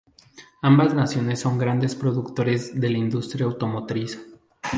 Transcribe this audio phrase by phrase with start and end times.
[0.63, 4.19] Ambas naciones son grandes productores de la industria automotriz.